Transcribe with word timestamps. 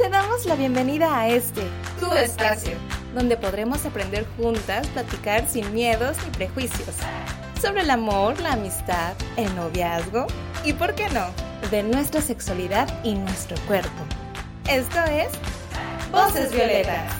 te 0.00 0.08
damos 0.08 0.46
la 0.46 0.54
bienvenida 0.54 1.14
a 1.14 1.28
este, 1.28 1.60
tu 1.98 2.10
espacio, 2.14 2.72
donde 3.14 3.36
podremos 3.36 3.84
aprender 3.84 4.26
juntas, 4.38 4.86
platicar 4.88 5.46
sin 5.46 5.74
miedos 5.74 6.16
ni 6.24 6.30
prejuicios, 6.30 6.96
sobre 7.60 7.82
el 7.82 7.90
amor, 7.90 8.40
la 8.40 8.54
amistad, 8.54 9.12
el 9.36 9.54
noviazgo 9.54 10.26
y, 10.64 10.72
¿por 10.72 10.94
qué 10.94 11.06
no?, 11.10 11.26
de 11.70 11.82
nuestra 11.82 12.22
sexualidad 12.22 12.88
y 13.04 13.14
nuestro 13.14 13.58
cuerpo. 13.66 13.90
Esto 14.70 15.00
es 15.04 15.28
Voces 16.10 16.50
Violetas. 16.50 17.12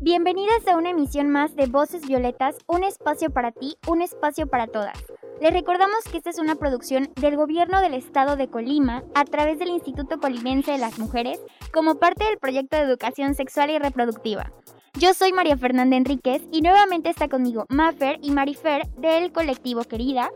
Bienvenidas 0.00 0.68
a 0.68 0.76
una 0.76 0.90
emisión 0.90 1.30
más 1.30 1.56
de 1.56 1.68
Voces 1.68 2.02
Violetas, 2.06 2.56
un 2.66 2.84
espacio 2.84 3.30
para 3.30 3.50
ti, 3.52 3.78
un 3.86 4.02
espacio 4.02 4.46
para 4.46 4.66
todas. 4.66 4.98
Les 5.42 5.52
recordamos 5.52 6.04
que 6.08 6.18
esta 6.18 6.30
es 6.30 6.38
una 6.38 6.54
producción 6.54 7.10
del 7.16 7.34
Gobierno 7.34 7.80
del 7.80 7.94
Estado 7.94 8.36
de 8.36 8.46
Colima 8.46 9.02
a 9.16 9.24
través 9.24 9.58
del 9.58 9.70
Instituto 9.70 10.20
Colimense 10.20 10.70
de 10.70 10.78
las 10.78 11.00
Mujeres 11.00 11.40
como 11.74 11.96
parte 11.96 12.24
del 12.26 12.38
proyecto 12.38 12.76
de 12.76 12.84
educación 12.84 13.34
sexual 13.34 13.70
y 13.70 13.78
reproductiva. 13.80 14.52
Yo 14.94 15.14
soy 15.14 15.32
María 15.32 15.56
Fernanda 15.56 15.96
Enríquez 15.96 16.42
y 16.52 16.62
nuevamente 16.62 17.10
está 17.10 17.26
conmigo 17.26 17.66
Mafer 17.70 18.20
y 18.22 18.30
Marifer 18.30 18.86
del 18.98 19.32
colectivo 19.32 19.82
Querida. 19.82 20.30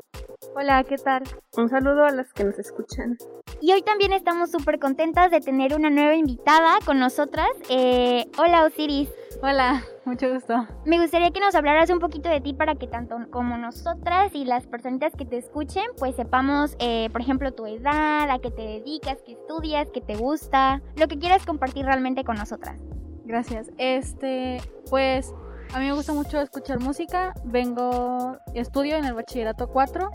Hola, 0.56 0.82
¿qué 0.82 0.96
tal? 0.96 1.22
Un 1.56 1.68
saludo 1.68 2.02
a 2.02 2.10
las 2.10 2.32
que 2.32 2.42
nos 2.42 2.58
escuchan. 2.58 3.16
Y 3.60 3.72
hoy 3.72 3.80
también 3.82 4.12
estamos 4.12 4.50
súper 4.50 4.78
contentas 4.78 5.30
de 5.30 5.40
tener 5.40 5.74
una 5.74 5.88
nueva 5.88 6.14
invitada 6.14 6.78
con 6.84 6.98
nosotras. 6.98 7.48
Eh, 7.70 8.26
hola 8.36 8.64
Osiris. 8.64 9.08
Hola, 9.42 9.82
mucho 10.04 10.32
gusto. 10.32 10.66
Me 10.84 11.00
gustaría 11.00 11.30
que 11.30 11.40
nos 11.40 11.54
hablaras 11.54 11.88
un 11.88 11.98
poquito 11.98 12.28
de 12.28 12.42
ti 12.42 12.52
para 12.52 12.74
que 12.74 12.86
tanto 12.86 13.16
como 13.30 13.56
nosotras 13.56 14.34
y 14.34 14.44
las 14.44 14.66
personitas 14.66 15.14
que 15.16 15.24
te 15.24 15.38
escuchen, 15.38 15.84
pues 15.98 16.16
sepamos, 16.16 16.76
eh, 16.80 17.08
por 17.12 17.22
ejemplo, 17.22 17.52
tu 17.52 17.66
edad, 17.66 18.28
a 18.28 18.38
qué 18.40 18.50
te 18.50 18.62
dedicas, 18.62 19.18
qué 19.24 19.32
estudias, 19.32 19.88
qué 19.90 20.02
te 20.02 20.16
gusta, 20.16 20.82
lo 20.96 21.08
que 21.08 21.18
quieras 21.18 21.46
compartir 21.46 21.86
realmente 21.86 22.24
con 22.24 22.36
nosotras. 22.36 22.82
Gracias. 23.24 23.70
Este, 23.78 24.58
pues 24.90 25.34
a 25.72 25.78
mí 25.78 25.86
me 25.86 25.92
gusta 25.92 26.12
mucho 26.12 26.40
escuchar 26.40 26.80
música. 26.80 27.34
Vengo, 27.44 28.38
estudio 28.54 28.96
en 28.96 29.04
el 29.04 29.14
bachillerato 29.14 29.68
4 29.68 30.10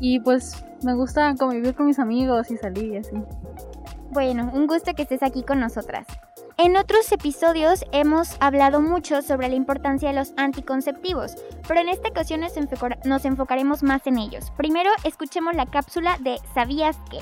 y 0.00 0.20
pues 0.20 0.64
me 0.82 0.94
gusta 0.94 1.34
convivir 1.36 1.74
con 1.74 1.86
mis 1.86 1.98
amigos 1.98 2.50
y 2.50 2.56
salir 2.56 2.92
y 2.92 2.96
así. 2.98 3.16
Bueno, 4.10 4.50
un 4.54 4.66
gusto 4.66 4.94
que 4.94 5.02
estés 5.02 5.22
aquí 5.22 5.42
con 5.42 5.60
nosotras. 5.60 6.06
En 6.56 6.76
otros 6.76 7.10
episodios 7.10 7.84
hemos 7.90 8.36
hablado 8.38 8.80
mucho 8.80 9.22
sobre 9.22 9.48
la 9.48 9.56
importancia 9.56 10.10
de 10.10 10.14
los 10.14 10.32
anticonceptivos, 10.36 11.34
pero 11.66 11.80
en 11.80 11.88
esta 11.88 12.10
ocasión 12.10 12.42
nos, 13.04 13.24
enfocaremos 13.24 13.82
más 13.82 14.06
en 14.06 14.18
ellos. 14.18 14.52
Primero, 14.56 14.90
escuchemos 15.02 15.56
la 15.56 15.66
cápsula 15.66 16.16
de 16.20 16.38
¿Sabías 16.54 16.96
qué? 17.10 17.18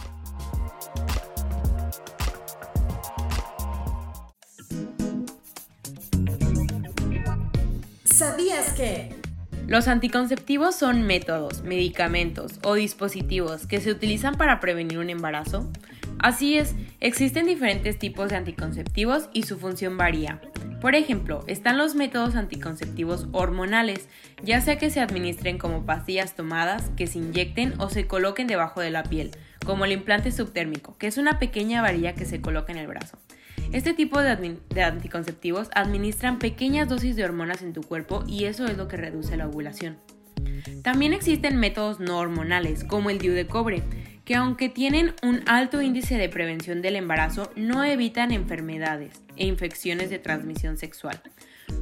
¿Sabías 8.42 8.72
qué? 8.72 9.14
Los 9.68 9.86
anticonceptivos 9.86 10.74
son 10.74 11.02
métodos, 11.02 11.62
medicamentos 11.62 12.58
o 12.64 12.74
dispositivos 12.74 13.68
que 13.68 13.80
se 13.80 13.92
utilizan 13.92 14.34
para 14.34 14.58
prevenir 14.58 14.98
un 14.98 15.10
embarazo, 15.10 15.70
Así 16.22 16.56
es, 16.56 16.76
existen 17.00 17.46
diferentes 17.46 17.98
tipos 17.98 18.28
de 18.28 18.36
anticonceptivos 18.36 19.28
y 19.32 19.42
su 19.42 19.58
función 19.58 19.96
varía. 19.96 20.40
Por 20.80 20.94
ejemplo, 20.94 21.42
están 21.48 21.78
los 21.78 21.96
métodos 21.96 22.36
anticonceptivos 22.36 23.26
hormonales, 23.32 24.08
ya 24.40 24.60
sea 24.60 24.78
que 24.78 24.90
se 24.90 25.00
administren 25.00 25.58
como 25.58 25.84
pastillas 25.84 26.36
tomadas, 26.36 26.90
que 26.96 27.08
se 27.08 27.18
inyecten 27.18 27.74
o 27.80 27.88
se 27.88 28.06
coloquen 28.06 28.46
debajo 28.46 28.80
de 28.80 28.90
la 28.90 29.02
piel, 29.02 29.32
como 29.66 29.84
el 29.84 29.90
implante 29.90 30.30
subtérmico, 30.30 30.96
que 30.96 31.08
es 31.08 31.18
una 31.18 31.40
pequeña 31.40 31.82
varilla 31.82 32.14
que 32.14 32.24
se 32.24 32.40
coloca 32.40 32.70
en 32.70 32.78
el 32.78 32.86
brazo. 32.86 33.18
Este 33.72 33.94
tipo 33.94 34.20
de, 34.20 34.58
anticonceptivos 34.82 35.70
administran 35.74 36.38
pequeñas 36.38 36.88
dosis 36.88 37.16
de 37.16 37.24
hormonas 37.24 37.62
en 37.62 37.72
tu 37.72 37.80
cuerpo 37.80 38.22
y 38.26 38.44
eso 38.44 38.66
es 38.66 38.76
lo 38.76 38.86
que 38.86 38.98
reduce 38.98 39.36
la 39.36 39.48
ovulación. 39.48 39.96
También 40.82 41.14
existen 41.14 41.56
métodos 41.56 41.98
no 41.98 42.18
hormonales, 42.18 42.84
como 42.84 43.08
el 43.08 43.18
DIU 43.18 43.32
de 43.32 43.46
cobre, 43.46 43.82
que 44.24 44.34
aunque 44.34 44.68
tienen 44.68 45.14
un 45.22 45.40
alto 45.46 45.80
índice 45.80 46.16
de 46.16 46.28
prevención 46.28 46.82
del 46.82 46.96
embarazo, 46.96 47.50
no 47.56 47.82
evitan 47.82 48.30
enfermedades 48.30 49.22
e 49.36 49.46
infecciones 49.46 50.10
de 50.10 50.18
transmisión 50.18 50.76
sexual. 50.76 51.20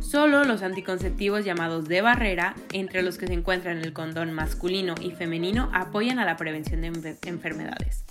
Solo 0.00 0.44
los 0.44 0.62
anticonceptivos 0.62 1.44
llamados 1.44 1.88
de 1.88 2.02
barrera, 2.02 2.54
entre 2.72 3.02
los 3.02 3.18
que 3.18 3.26
se 3.26 3.32
encuentran 3.32 3.78
el 3.78 3.92
condón 3.92 4.32
masculino 4.32 4.94
y 5.00 5.10
femenino, 5.10 5.70
apoyan 5.74 6.18
a 6.18 6.24
la 6.24 6.36
prevención 6.36 6.80
de 6.80 7.16
enfermedades. 7.26 8.04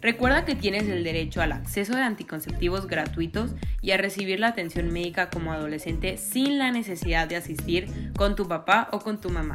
Recuerda 0.00 0.44
que 0.44 0.54
tienes 0.54 0.88
el 0.88 1.04
derecho 1.04 1.42
al 1.42 1.52
acceso 1.52 1.94
de 1.94 2.02
anticonceptivos 2.02 2.86
gratuitos 2.86 3.52
y 3.82 3.90
a 3.90 3.96
recibir 3.96 4.40
la 4.40 4.48
atención 4.48 4.92
médica 4.92 5.30
como 5.30 5.52
adolescente 5.52 6.16
sin 6.16 6.58
la 6.58 6.70
necesidad 6.70 7.28
de 7.28 7.36
asistir 7.36 8.12
con 8.16 8.36
tu 8.36 8.48
papá 8.48 8.88
o 8.92 9.00
con 9.00 9.20
tu 9.20 9.30
mamá 9.30 9.54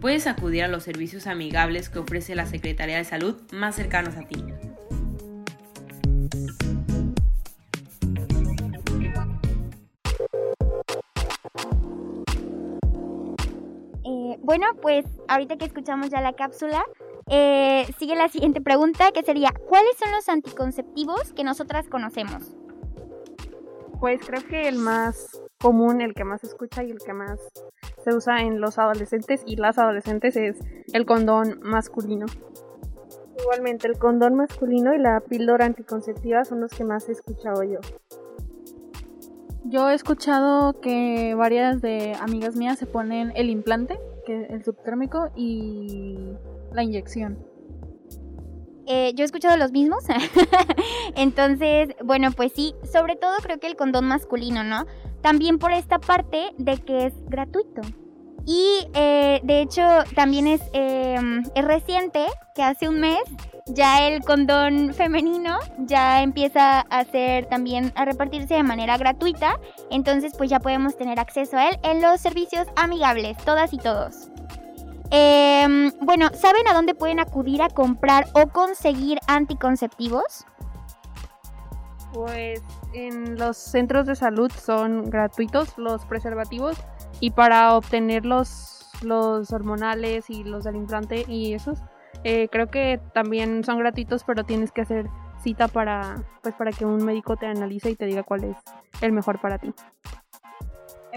puedes 0.00 0.26
acudir 0.26 0.62
a 0.62 0.68
los 0.68 0.84
servicios 0.84 1.26
amigables 1.26 1.88
que 1.88 1.98
ofrece 1.98 2.34
la 2.34 2.46
Secretaría 2.46 2.96
de 2.96 3.04
Salud 3.04 3.36
más 3.52 3.74
cercanos 3.74 4.16
a 4.16 4.22
ti. 4.22 4.44
Eh, 14.04 14.38
bueno, 14.40 14.66
pues 14.80 15.04
ahorita 15.28 15.56
que 15.56 15.64
escuchamos 15.64 16.10
ya 16.10 16.20
la 16.20 16.34
cápsula, 16.34 16.84
eh, 17.28 17.86
sigue 17.98 18.14
la 18.14 18.28
siguiente 18.28 18.60
pregunta 18.60 19.10
que 19.12 19.22
sería, 19.22 19.52
¿cuáles 19.68 19.96
son 19.98 20.12
los 20.12 20.28
anticonceptivos 20.28 21.32
que 21.32 21.42
nosotras 21.44 21.88
conocemos? 21.88 22.56
Pues 23.98 24.20
creo 24.24 24.46
que 24.46 24.68
el 24.68 24.76
más 24.78 25.42
común, 25.60 26.00
el 26.00 26.14
que 26.14 26.24
más 26.24 26.42
se 26.42 26.46
escucha 26.46 26.84
y 26.84 26.90
el 26.90 26.98
que 26.98 27.12
más 27.12 27.40
se 28.04 28.14
usa 28.14 28.42
en 28.42 28.60
los 28.60 28.78
adolescentes 28.78 29.42
y 29.46 29.56
las 29.56 29.78
adolescentes 29.78 30.36
es 30.36 30.58
el 30.92 31.06
condón 31.06 31.60
masculino. 31.62 32.26
Igualmente, 33.40 33.88
el 33.88 33.98
condón 33.98 34.34
masculino 34.34 34.94
y 34.94 34.98
la 34.98 35.20
píldora 35.20 35.66
anticonceptiva 35.66 36.44
son 36.44 36.60
los 36.60 36.70
que 36.70 36.84
más 36.84 37.08
he 37.08 37.12
escuchado 37.12 37.62
yo. 37.64 37.80
Yo 39.64 39.90
he 39.90 39.94
escuchado 39.94 40.80
que 40.80 41.34
varias 41.34 41.82
de 41.82 42.14
amigas 42.20 42.54
mías 42.54 42.78
se 42.78 42.86
ponen 42.86 43.32
el 43.34 43.50
implante, 43.50 43.98
que 44.24 44.42
es 44.42 44.50
el 44.50 44.64
subtérmico, 44.64 45.30
y 45.34 46.36
la 46.76 46.84
inyección. 46.84 47.38
Eh, 48.86 49.12
yo 49.14 49.24
he 49.24 49.26
escuchado 49.26 49.56
los 49.56 49.72
mismos. 49.72 50.04
Entonces, 51.16 51.88
bueno, 52.04 52.30
pues 52.30 52.52
sí, 52.54 52.74
sobre 52.90 53.16
todo 53.16 53.34
creo 53.42 53.58
que 53.58 53.66
el 53.66 53.76
condón 53.76 54.06
masculino, 54.06 54.62
¿no? 54.62 54.86
También 55.22 55.58
por 55.58 55.72
esta 55.72 55.98
parte 55.98 56.52
de 56.56 56.78
que 56.78 57.06
es 57.06 57.14
gratuito. 57.28 57.82
Y 58.46 58.86
eh, 58.94 59.40
de 59.42 59.60
hecho 59.60 59.82
también 60.14 60.46
es, 60.46 60.60
em, 60.72 61.42
es 61.56 61.64
reciente 61.64 62.26
que 62.54 62.62
hace 62.62 62.88
un 62.88 63.00
mes 63.00 63.24
ya 63.66 64.06
el 64.06 64.22
condón 64.22 64.94
femenino 64.94 65.58
ya 65.78 66.22
empieza 66.22 66.82
a 66.82 67.04
ser 67.04 67.46
también 67.46 67.92
a 67.96 68.04
repartirse 68.04 68.54
de 68.54 68.62
manera 68.62 68.96
gratuita. 68.96 69.58
Entonces 69.90 70.32
pues 70.38 70.48
ya 70.48 70.60
podemos 70.60 70.96
tener 70.96 71.18
acceso 71.18 71.56
a 71.56 71.70
él 71.70 71.78
en 71.82 72.00
los 72.00 72.20
servicios 72.20 72.68
amigables, 72.76 73.36
todas 73.38 73.72
y 73.72 73.78
todos. 73.78 74.30
Em, 75.10 75.92
bueno, 76.00 76.28
¿saben 76.34 76.66
a 76.68 76.74
dónde 76.74 76.94
pueden 76.94 77.20
acudir 77.20 77.62
a 77.62 77.68
comprar 77.68 78.26
o 78.34 78.48
conseguir 78.48 79.18
anticonceptivos? 79.28 80.46
Pues 82.12 82.62
en 82.92 83.38
los 83.38 83.56
centros 83.56 84.06
de 84.06 84.16
salud 84.16 84.50
son 84.50 85.10
gratuitos 85.10 85.76
los 85.76 86.04
preservativos 86.06 86.76
y 87.20 87.30
para 87.30 87.74
obtener 87.76 88.24
los, 88.24 88.88
los 89.02 89.52
hormonales 89.52 90.30
y 90.30 90.44
los 90.44 90.64
del 90.64 90.76
implante 90.76 91.24
y 91.28 91.54
esos, 91.54 91.78
eh, 92.24 92.48
creo 92.50 92.68
que 92.68 93.00
también 93.12 93.64
son 93.64 93.78
gratuitos, 93.78 94.24
pero 94.24 94.44
tienes 94.44 94.72
que 94.72 94.80
hacer 94.80 95.08
cita 95.42 95.68
para, 95.68 96.24
pues, 96.42 96.54
para 96.54 96.72
que 96.72 96.84
un 96.84 97.04
médico 97.04 97.36
te 97.36 97.46
analice 97.46 97.90
y 97.90 97.96
te 97.96 98.06
diga 98.06 98.22
cuál 98.22 98.44
es 98.44 98.56
el 99.00 99.12
mejor 99.12 99.40
para 99.40 99.58
ti. 99.58 99.72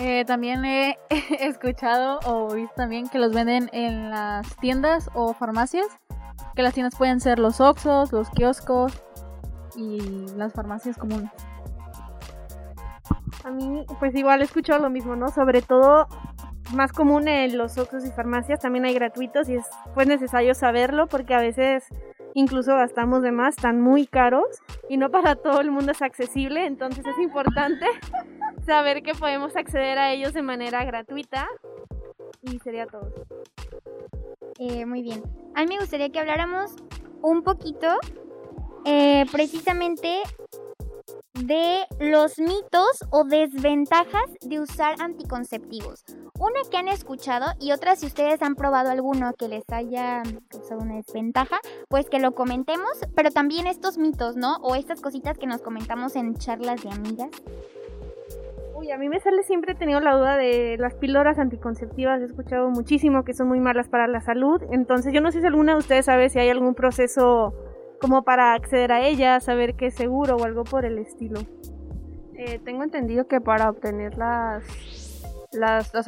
Eh, 0.01 0.23
también 0.23 0.63
he 0.63 0.97
escuchado 1.41 2.21
o 2.25 2.53
visto 2.53 2.73
también 2.73 3.09
que 3.09 3.19
los 3.19 3.33
venden 3.33 3.69
en 3.73 4.09
las 4.09 4.55
tiendas 4.57 5.09
o 5.13 5.33
farmacias. 5.33 5.87
Que 6.55 6.63
las 6.63 6.73
tiendas 6.73 6.95
pueden 6.95 7.19
ser 7.19 7.37
los 7.37 7.59
Oxos, 7.59 8.13
los 8.13 8.29
kioscos 8.29 8.93
y 9.75 9.99
las 10.37 10.53
farmacias 10.53 10.97
comunes. 10.97 11.29
A 13.43 13.51
mí, 13.51 13.85
pues 13.99 14.15
igual 14.15 14.39
he 14.39 14.45
escuchado 14.45 14.81
lo 14.81 14.89
mismo, 14.89 15.17
¿no? 15.17 15.27
Sobre 15.29 15.61
todo 15.61 16.07
más 16.73 16.93
común 16.93 17.27
en 17.27 17.57
los 17.57 17.77
Oxos 17.77 18.05
y 18.05 18.11
farmacias, 18.11 18.61
también 18.61 18.85
hay 18.85 18.93
gratuitos 18.93 19.49
y 19.49 19.55
es 19.55 19.65
pues 19.95 20.07
necesario 20.07 20.55
saberlo 20.55 21.07
porque 21.07 21.33
a 21.33 21.41
veces 21.41 21.83
incluso 22.39 22.75
gastamos 22.75 23.21
de 23.21 23.31
más, 23.31 23.55
están 23.55 23.81
muy 23.81 24.07
caros 24.07 24.47
y 24.87 24.97
no 24.97 25.11
para 25.11 25.35
todo 25.35 25.59
el 25.59 25.71
mundo 25.71 25.91
es 25.91 26.01
accesible, 26.01 26.65
entonces 26.65 27.05
es 27.05 27.19
importante 27.19 27.85
saber 28.65 29.03
que 29.03 29.13
podemos 29.13 29.55
acceder 29.55 29.97
a 29.97 30.11
ellos 30.11 30.33
de 30.33 30.41
manera 30.41 30.83
gratuita 30.85 31.47
y 32.41 32.57
sería 32.59 32.87
todo. 32.87 33.11
Eh, 34.57 34.85
muy 34.85 35.01
bien. 35.01 35.21
A 35.55 35.61
mí 35.61 35.67
me 35.67 35.79
gustaría 35.79 36.09
que 36.09 36.19
habláramos 36.19 36.71
un 37.21 37.43
poquito 37.43 37.87
eh, 38.85 39.25
precisamente 39.31 40.21
de 41.33 41.85
los 41.99 42.37
mitos 42.39 43.05
o 43.11 43.23
desventajas 43.23 44.29
de 44.41 44.59
usar 44.59 44.95
anticonceptivos. 44.99 46.03
Una 46.37 46.59
que 46.69 46.77
han 46.77 46.87
escuchado 46.87 47.53
y 47.59 47.71
otra 47.71 47.95
si 47.95 48.05
ustedes 48.05 48.41
han 48.41 48.55
probado 48.55 48.89
alguno 48.89 49.33
que 49.33 49.47
les 49.47 49.63
haya 49.69 50.23
causado 50.49 50.81
una 50.81 50.95
desventaja, 50.95 51.59
pues 51.89 52.07
que 52.07 52.19
lo 52.19 52.33
comentemos, 52.33 52.87
pero 53.15 53.31
también 53.31 53.65
estos 53.65 53.97
mitos, 53.97 54.37
¿no? 54.37 54.57
O 54.57 54.75
estas 54.75 55.01
cositas 55.01 55.39
que 55.39 55.47
nos 55.47 55.61
comentamos 55.61 56.15
en 56.15 56.35
charlas 56.35 56.83
de 56.83 56.91
amigas. 56.91 57.29
Uy, 58.75 58.91
a 58.91 58.97
mí 58.99 59.09
me 59.09 59.19
sale 59.19 59.41
siempre 59.41 59.73
he 59.73 59.75
tenido 59.75 59.99
la 59.99 60.15
duda 60.15 60.37
de 60.37 60.77
las 60.77 60.93
píldoras 60.93 61.39
anticonceptivas. 61.39 62.21
He 62.21 62.25
escuchado 62.25 62.69
muchísimo 62.69 63.23
que 63.23 63.33
son 63.33 63.47
muy 63.47 63.59
malas 63.59 63.87
para 63.89 64.07
la 64.07 64.21
salud. 64.21 64.61
Entonces, 64.71 65.11
yo 65.13 65.19
no 65.19 65.31
sé 65.31 65.41
si 65.41 65.47
alguna 65.47 65.73
de 65.73 65.79
ustedes 65.79 66.05
sabe 66.05 66.29
si 66.29 66.37
hay 66.37 66.49
algún 66.49 66.75
proceso 66.75 67.55
como 67.99 68.23
para 68.23 68.53
acceder 68.53 68.91
a 68.91 69.05
ellas, 69.05 69.43
saber 69.43 69.73
qué 69.73 69.87
es 69.87 69.95
seguro 69.95 70.37
o 70.37 70.43
algo 70.43 70.65
por 70.65 70.85
el 70.85 70.99
estilo. 70.99 71.39
Eh, 72.35 72.59
tengo 72.63 72.83
entendido 72.83 73.27
que 73.27 73.41
para 73.41 73.67
obtener 73.67 74.15
las 74.15 74.63
las, 75.51 75.93
las, 75.93 76.07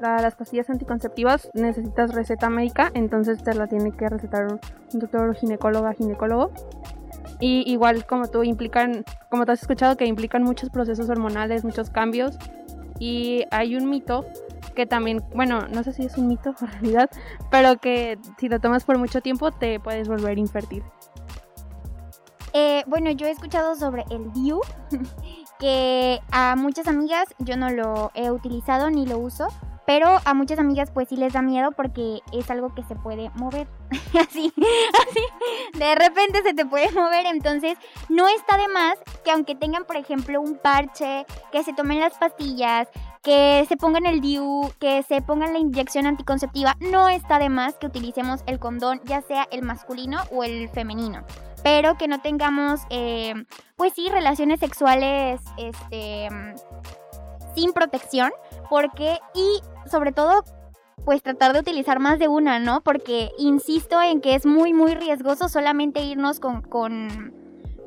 las 0.00 0.34
pastillas 0.34 0.70
anticonceptivas 0.70 1.50
necesitas 1.54 2.14
receta 2.14 2.50
médica, 2.50 2.90
entonces 2.94 3.42
te 3.42 3.54
la 3.54 3.66
tiene 3.66 3.92
que 3.92 4.08
recetar 4.08 4.46
un, 4.46 4.60
doctor 4.92 5.34
ginecóloga, 5.34 5.94
ginecólogo. 5.94 6.52
Y 7.40 7.70
igual 7.70 8.06
como 8.06 8.28
tú 8.28 8.44
implican, 8.44 9.04
como 9.30 9.44
te 9.44 9.52
has 9.52 9.62
escuchado, 9.62 9.96
que 9.96 10.06
implican 10.06 10.42
muchos 10.42 10.70
procesos 10.70 11.08
hormonales, 11.08 11.64
muchos 11.64 11.90
cambios. 11.90 12.38
Y 12.98 13.44
hay 13.50 13.76
un 13.76 13.90
mito 13.90 14.24
que 14.74 14.86
también, 14.86 15.22
bueno, 15.34 15.66
no 15.68 15.82
sé 15.82 15.92
si 15.92 16.04
es 16.04 16.16
un 16.16 16.28
mito 16.28 16.54
en 16.60 16.66
realidad, 16.68 17.10
pero 17.50 17.76
que 17.78 18.18
si 18.38 18.48
lo 18.48 18.60
tomas 18.60 18.84
por 18.84 18.98
mucho 18.98 19.20
tiempo 19.20 19.50
te 19.52 19.80
puedes 19.80 20.08
volver 20.08 20.38
infértil. 20.38 20.82
Eh, 22.52 22.84
bueno, 22.86 23.10
yo 23.10 23.26
he 23.26 23.30
escuchado 23.30 23.74
sobre 23.74 24.04
el 24.10 24.32
DIU, 24.32 24.60
que 25.58 26.20
a 26.30 26.56
muchas 26.56 26.88
amigas 26.88 27.34
yo 27.38 27.56
no 27.56 27.70
lo 27.70 28.10
he 28.14 28.30
utilizado 28.30 28.90
ni 28.90 29.06
lo 29.06 29.18
uso, 29.18 29.48
pero 29.86 30.18
a 30.24 30.34
muchas 30.34 30.58
amigas 30.58 30.90
pues 30.90 31.08
sí 31.08 31.16
les 31.16 31.32
da 31.32 31.42
miedo 31.42 31.70
porque 31.70 32.20
es 32.32 32.50
algo 32.50 32.74
que 32.74 32.82
se 32.82 32.96
puede 32.96 33.30
mover. 33.36 33.68
así, 34.20 34.52
así. 34.52 35.78
De 35.78 35.94
repente 35.94 36.42
se 36.42 36.54
te 36.54 36.66
puede 36.66 36.90
mover. 36.90 37.24
Entonces 37.26 37.78
no 38.08 38.26
está 38.28 38.58
de 38.58 38.68
más 38.68 38.98
que 39.24 39.30
aunque 39.30 39.54
tengan 39.54 39.84
por 39.84 39.96
ejemplo 39.96 40.40
un 40.40 40.58
parche, 40.58 41.24
que 41.52 41.62
se 41.62 41.72
tomen 41.72 42.00
las 42.00 42.18
pastillas, 42.18 42.88
que 43.22 43.64
se 43.68 43.76
pongan 43.76 44.06
el 44.06 44.20
DIU, 44.20 44.72
que 44.80 45.02
se 45.04 45.22
pongan 45.22 45.52
la 45.52 45.60
inyección 45.60 46.06
anticonceptiva, 46.06 46.74
no 46.80 47.08
está 47.08 47.38
de 47.38 47.48
más 47.48 47.74
que 47.74 47.86
utilicemos 47.86 48.42
el 48.46 48.58
condón, 48.58 49.00
ya 49.04 49.22
sea 49.22 49.46
el 49.50 49.62
masculino 49.62 50.18
o 50.32 50.44
el 50.44 50.68
femenino 50.68 51.24
pero 51.66 51.98
que 51.98 52.06
no 52.06 52.20
tengamos, 52.20 52.82
eh, 52.90 53.34
pues 53.74 53.92
sí, 53.92 54.08
relaciones 54.08 54.60
sexuales 54.60 55.40
este, 55.58 56.28
sin 57.56 57.72
protección, 57.72 58.30
porque, 58.70 59.18
y 59.34 59.88
sobre 59.90 60.12
todo, 60.12 60.44
pues 61.04 61.24
tratar 61.24 61.54
de 61.54 61.58
utilizar 61.58 61.98
más 61.98 62.20
de 62.20 62.28
una, 62.28 62.60
¿no? 62.60 62.82
Porque 62.82 63.32
insisto 63.36 64.00
en 64.00 64.20
que 64.20 64.36
es 64.36 64.46
muy, 64.46 64.74
muy 64.74 64.94
riesgoso 64.94 65.48
solamente 65.48 66.04
irnos 66.04 66.38
con, 66.38 66.62
con 66.62 67.34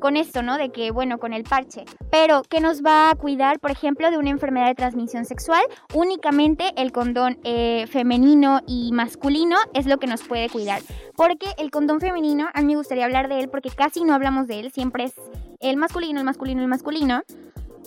con 0.00 0.16
esto, 0.16 0.42
¿no? 0.42 0.58
De 0.58 0.70
que, 0.70 0.90
bueno, 0.90 1.18
con 1.18 1.32
el 1.32 1.44
parche. 1.44 1.84
Pero, 2.10 2.42
¿qué 2.42 2.60
nos 2.60 2.82
va 2.82 3.10
a 3.10 3.14
cuidar, 3.14 3.60
por 3.60 3.70
ejemplo, 3.70 4.10
de 4.10 4.18
una 4.18 4.30
enfermedad 4.30 4.66
de 4.66 4.74
transmisión 4.74 5.24
sexual? 5.24 5.62
Únicamente 5.94 6.72
el 6.76 6.90
condón 6.92 7.38
eh, 7.44 7.86
femenino 7.88 8.60
y 8.66 8.90
masculino 8.92 9.56
es 9.74 9.86
lo 9.86 9.98
que 9.98 10.06
nos 10.06 10.22
puede 10.22 10.48
cuidar. 10.48 10.80
Porque 11.16 11.46
el 11.58 11.70
condón 11.70 12.00
femenino, 12.00 12.48
a 12.52 12.60
mí 12.60 12.68
me 12.68 12.76
gustaría 12.76 13.04
hablar 13.04 13.28
de 13.28 13.40
él 13.40 13.48
porque 13.48 13.70
casi 13.70 14.02
no 14.02 14.14
hablamos 14.14 14.46
de 14.46 14.60
él, 14.60 14.72
siempre 14.72 15.04
es 15.04 15.14
el 15.60 15.76
masculino, 15.76 16.18
el 16.18 16.24
masculino, 16.24 16.62
el 16.62 16.68
masculino. 16.68 17.22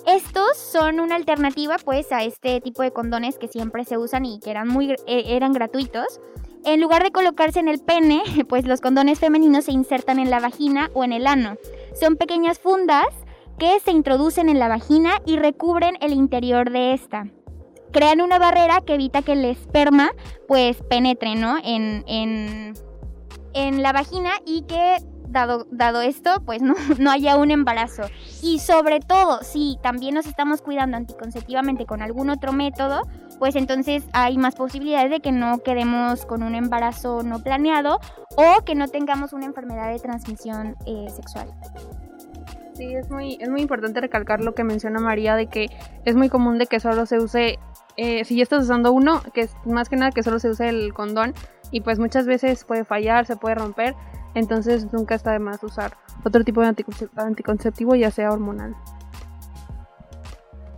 Estos 0.05 0.57
son 0.57 0.99
una 0.99 1.15
alternativa 1.15 1.77
pues 1.83 2.11
a 2.11 2.23
este 2.23 2.59
tipo 2.59 2.81
de 2.81 2.91
condones 2.91 3.37
que 3.37 3.47
siempre 3.47 3.85
se 3.85 3.97
usan 3.97 4.25
y 4.25 4.39
que 4.39 4.51
eran 4.51 4.67
muy 4.67 4.91
eh, 4.91 4.97
eran 5.07 5.53
gratuitos. 5.53 6.19
En 6.65 6.79
lugar 6.79 7.03
de 7.03 7.11
colocarse 7.11 7.59
en 7.59 7.67
el 7.67 7.79
pene, 7.79 8.23
pues 8.49 8.65
los 8.65 8.81
condones 8.81 9.19
femeninos 9.19 9.65
se 9.65 9.71
insertan 9.71 10.19
en 10.19 10.29
la 10.29 10.39
vagina 10.39 10.89
o 10.93 11.03
en 11.03 11.13
el 11.13 11.27
ano. 11.27 11.57
Son 11.99 12.15
pequeñas 12.15 12.59
fundas 12.59 13.05
que 13.59 13.79
se 13.79 13.91
introducen 13.91 14.49
en 14.49 14.59
la 14.59 14.67
vagina 14.67 15.19
y 15.25 15.37
recubren 15.37 15.95
el 16.01 16.13
interior 16.13 16.71
de 16.71 16.93
esta. 16.93 17.27
Crean 17.91 18.21
una 18.21 18.39
barrera 18.39 18.81
que 18.81 18.95
evita 18.95 19.21
que 19.21 19.33
el 19.33 19.45
esperma 19.45 20.11
pues 20.47 20.77
penetre, 20.89 21.35
¿no? 21.35 21.57
En, 21.63 22.03
en, 22.07 22.73
en 23.53 23.83
la 23.83 23.91
vagina 23.91 24.31
y 24.45 24.63
que 24.63 24.97
dado, 25.33 25.67
dado 25.71 26.01
esto, 26.01 26.41
pues 26.45 26.61
no, 26.61 26.75
no 26.99 27.11
haya 27.11 27.35
un 27.35 27.51
embarazo. 27.51 28.03
Y 28.41 28.59
sobre 28.59 29.01
todo, 29.01 29.43
si 29.43 29.77
también 29.83 30.15
nos 30.15 30.25
estamos 30.25 30.61
cuidando 30.61 30.95
anticonceptivamente 30.95 31.85
con 31.85 32.01
algún 32.01 32.29
otro 32.29 32.53
método, 32.53 33.01
pues 33.43 33.57
entonces 33.57 34.05
hay 34.13 34.37
más 34.37 34.55
posibilidades 34.55 35.11
de 35.11 35.19
que 35.19 35.33
no 35.33 35.57
quedemos 35.57 36.25
con 36.25 36.43
un 36.43 36.55
embarazo 36.55 37.23
no 37.23 37.43
planeado 37.43 37.99
o 38.37 38.63
que 38.63 38.73
no 38.73 38.87
tengamos 38.87 39.33
una 39.33 39.45
enfermedad 39.45 39.91
de 39.91 39.99
transmisión 39.99 40.77
eh, 40.85 41.07
sexual. 41.09 41.49
Sí, 42.73 42.95
es 42.95 43.09
muy, 43.09 43.37
es 43.41 43.49
muy 43.49 43.59
importante 43.59 43.99
recalcar 43.99 44.39
lo 44.39 44.55
que 44.55 44.63
menciona 44.63 45.01
María 45.01 45.35
de 45.35 45.47
que 45.47 45.65
es 46.05 46.15
muy 46.15 46.29
común 46.29 46.57
de 46.57 46.67
que 46.67 46.79
solo 46.79 47.05
se 47.05 47.19
use, 47.19 47.59
eh, 47.97 48.23
si 48.23 48.37
ya 48.37 48.43
estás 48.43 48.63
usando 48.63 48.93
uno, 48.93 49.21
que 49.33 49.41
es 49.41 49.53
más 49.65 49.89
que 49.89 49.97
nada 49.97 50.11
que 50.11 50.23
solo 50.23 50.39
se 50.39 50.49
use 50.49 50.69
el 50.69 50.93
condón 50.93 51.33
y 51.69 51.81
pues 51.81 51.99
muchas 51.99 52.25
veces 52.25 52.63
puede 52.63 52.85
fallar, 52.85 53.25
se 53.25 53.35
puede 53.35 53.55
romper, 53.55 53.93
entonces 54.35 54.93
nunca 54.93 55.15
está 55.15 55.33
de 55.33 55.39
más 55.39 55.61
usar 55.63 55.97
otro 56.23 56.45
tipo 56.45 56.61
de 56.61 56.73
anticonceptivo 57.17 57.93
ya 57.95 58.09
sea 58.09 58.31
hormonal 58.31 58.73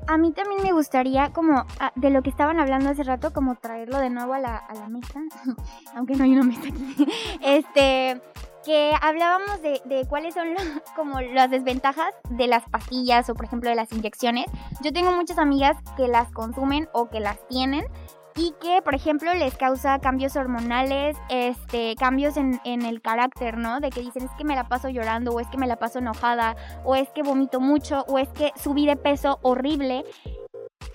a 0.07 0.17
mí 0.17 0.31
también 0.31 0.61
me 0.61 0.71
gustaría, 0.71 1.31
como 1.31 1.65
ah, 1.79 1.91
de 1.95 2.09
lo 2.09 2.21
que 2.21 2.29
estaban 2.29 2.59
hablando 2.59 2.89
hace 2.89 3.03
rato, 3.03 3.33
como 3.33 3.55
traerlo 3.55 3.99
de 3.99 4.09
nuevo 4.09 4.33
a 4.33 4.39
la, 4.39 4.57
a 4.57 4.73
la 4.73 4.89
mesa, 4.89 5.21
aunque 5.95 6.15
no 6.15 6.23
hay 6.23 6.33
una 6.33 6.43
mesa 6.43 6.67
aquí, 6.67 7.07
este, 7.41 8.21
que 8.63 8.93
hablábamos 9.01 9.61
de, 9.61 9.81
de 9.85 10.05
cuáles 10.07 10.33
son 10.33 10.47
como 10.95 11.21
las 11.21 11.51
desventajas 11.51 12.13
de 12.29 12.47
las 12.47 12.67
pastillas 12.69 13.29
o 13.29 13.35
por 13.35 13.45
ejemplo 13.45 13.69
de 13.69 13.75
las 13.75 13.91
inyecciones. 13.91 14.45
Yo 14.81 14.91
tengo 14.91 15.11
muchas 15.11 15.37
amigas 15.37 15.77
que 15.95 16.07
las 16.07 16.31
consumen 16.31 16.89
o 16.93 17.09
que 17.09 17.19
las 17.19 17.45
tienen 17.47 17.85
y 18.35 18.53
que, 18.59 18.81
por 18.81 18.95
ejemplo, 18.95 19.33
les 19.33 19.55
causa 19.55 19.99
cambios 19.99 20.35
hormonales, 20.35 21.15
este, 21.29 21.95
cambios 21.95 22.35
en, 22.35 22.59
en, 22.65 22.81
el 22.83 23.01
carácter, 23.01 23.57
¿no? 23.57 23.79
De 23.79 23.89
que 23.89 24.01
dicen 24.01 24.23
es 24.23 24.31
que 24.37 24.43
me 24.43 24.55
la 24.55 24.67
paso 24.67 24.89
llorando, 24.89 25.31
o 25.31 25.39
es 25.39 25.47
que 25.47 25.57
me 25.57 25.67
la 25.67 25.77
paso 25.77 25.99
enojada, 25.99 26.55
o 26.83 26.95
es 26.95 27.09
que 27.11 27.23
vomito 27.23 27.61
mucho, 27.61 28.03
o 28.09 28.19
es 28.19 28.27
que 28.29 28.51
subí 28.57 28.85
de 28.85 28.97
peso 28.97 29.39
horrible 29.41 30.03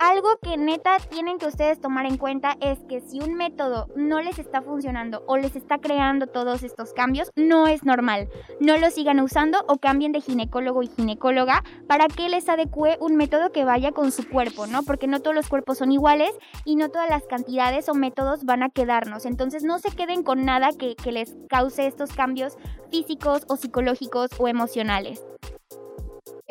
algo 0.01 0.29
que 0.41 0.57
neta 0.57 0.97
tienen 1.11 1.37
que 1.37 1.45
ustedes 1.45 1.79
tomar 1.79 2.07
en 2.07 2.17
cuenta 2.17 2.57
es 2.59 2.79
que 2.89 3.01
si 3.01 3.19
un 3.19 3.35
método 3.35 3.87
no 3.95 4.19
les 4.19 4.39
está 4.39 4.63
funcionando 4.63 5.23
o 5.27 5.37
les 5.37 5.55
está 5.55 5.77
creando 5.77 6.25
todos 6.25 6.63
estos 6.63 6.91
cambios, 6.91 7.29
no 7.35 7.67
es 7.67 7.83
normal. 7.83 8.27
No 8.59 8.77
lo 8.77 8.89
sigan 8.89 9.19
usando 9.19 9.59
o 9.67 9.77
cambien 9.77 10.11
de 10.11 10.19
ginecólogo 10.19 10.81
y 10.81 10.87
ginecóloga 10.87 11.63
para 11.87 12.07
que 12.07 12.29
les 12.29 12.49
adecue 12.49 12.97
un 12.99 13.15
método 13.15 13.51
que 13.51 13.63
vaya 13.63 13.91
con 13.91 14.11
su 14.11 14.27
cuerpo, 14.27 14.65
¿no? 14.65 14.81
Porque 14.81 15.05
no 15.05 15.19
todos 15.19 15.35
los 15.35 15.47
cuerpos 15.47 15.77
son 15.77 15.91
iguales 15.91 16.31
y 16.65 16.77
no 16.77 16.89
todas 16.89 17.07
las 17.07 17.23
cantidades 17.25 17.87
o 17.87 17.93
métodos 17.93 18.43
van 18.43 18.63
a 18.63 18.69
quedarnos. 18.69 19.27
Entonces 19.27 19.63
no 19.63 19.77
se 19.77 19.91
queden 19.91 20.23
con 20.23 20.45
nada 20.45 20.69
que, 20.75 20.95
que 20.95 21.11
les 21.11 21.37
cause 21.47 21.85
estos 21.85 22.11
cambios 22.13 22.57
físicos 22.89 23.45
o 23.49 23.55
psicológicos 23.55 24.31
o 24.39 24.47
emocionales. 24.47 25.23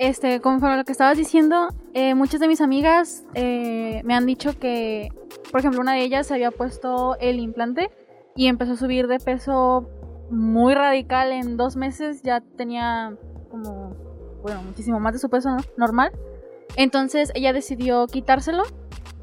Este, 0.00 0.40
conforme 0.40 0.76
a 0.76 0.78
lo 0.78 0.84
que 0.84 0.92
estabas 0.92 1.18
diciendo, 1.18 1.68
eh, 1.92 2.14
muchas 2.14 2.40
de 2.40 2.48
mis 2.48 2.62
amigas 2.62 3.26
eh, 3.34 4.00
me 4.02 4.14
han 4.14 4.24
dicho 4.24 4.58
que, 4.58 5.10
por 5.50 5.60
ejemplo, 5.60 5.78
una 5.78 5.92
de 5.92 6.00
ellas 6.00 6.26
se 6.26 6.32
había 6.32 6.50
puesto 6.50 7.18
el 7.20 7.38
implante 7.38 7.90
y 8.34 8.46
empezó 8.46 8.72
a 8.72 8.76
subir 8.76 9.08
de 9.08 9.18
peso 9.18 9.90
muy 10.30 10.72
radical 10.72 11.32
en 11.32 11.58
dos 11.58 11.76
meses, 11.76 12.22
ya 12.22 12.40
tenía 12.40 13.14
como, 13.50 13.94
bueno, 14.42 14.62
muchísimo 14.62 15.00
más 15.00 15.12
de 15.12 15.18
su 15.18 15.28
peso 15.28 15.50
normal. 15.76 16.12
Entonces 16.76 17.30
ella 17.34 17.52
decidió 17.52 18.06
quitárselo, 18.06 18.62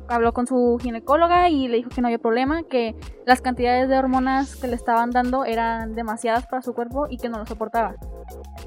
habló 0.08 0.32
con 0.32 0.46
su 0.46 0.78
ginecóloga 0.80 1.50
y 1.50 1.70
le 1.70 1.78
dijo 1.78 1.90
que 1.90 2.02
no 2.02 2.08
había 2.08 2.20
problema, 2.20 2.62
que 2.62 2.96
las 3.26 3.42
cantidades 3.42 3.90
de 3.90 3.98
hormonas 3.98 4.56
que 4.56 4.68
le 4.68 4.76
estaban 4.76 5.10
dando 5.10 5.44
eran 5.44 5.96
demasiadas 5.96 6.46
para 6.46 6.62
su 6.62 6.76
cuerpo 6.76 7.08
y 7.10 7.18
que 7.18 7.30
no 7.30 7.40
lo 7.40 7.48
soportaba. 7.48 7.96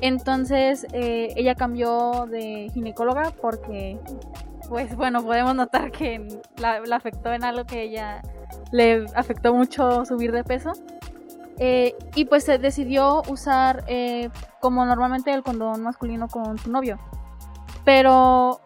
Entonces 0.00 0.86
eh, 0.92 1.32
ella 1.36 1.54
cambió 1.54 2.26
de 2.30 2.70
ginecóloga 2.72 3.32
porque, 3.40 3.98
pues 4.68 4.96
bueno, 4.96 5.22
podemos 5.22 5.54
notar 5.54 5.90
que 5.92 6.40
la, 6.56 6.80
afectó 6.94 7.32
en 7.32 7.44
algo 7.44 7.66
que 7.66 7.82
ella 7.82 8.22
le 8.72 9.06
afectó 9.14 9.54
mucho 9.54 10.04
subir 10.04 10.32
de 10.32 10.44
peso. 10.44 10.72
Eh, 11.62 11.94
y 12.14 12.24
pues 12.24 12.44
se 12.44 12.56
decidió 12.56 13.20
usar 13.28 13.84
eh, 13.86 14.30
como 14.60 14.86
normalmente 14.86 15.30
el 15.30 15.42
condón 15.42 15.82
masculino 15.82 16.28
con 16.28 16.56
su 16.56 16.70
novio. 16.70 16.98
Pero 17.84 18.62